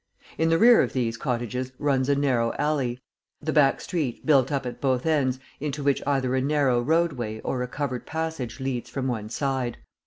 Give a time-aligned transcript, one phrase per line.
[0.39, 2.99] In the rear of these cottages runs a narrow alley,
[3.39, 7.61] the back street, built up at both ends, into which either a narrow roadway or
[7.61, 9.77] a covered passage leads from one side.